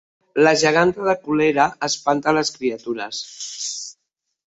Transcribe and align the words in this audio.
La 0.45 0.53
geganta 0.61 1.05
de 1.09 1.15
Colera 1.27 1.67
espanta 1.91 2.35
les 2.41 2.53
criatures 2.59 3.25